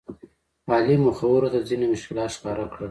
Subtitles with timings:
[0.73, 2.79] علي مخورو ته ځینې مشکلات ښکاره کړل.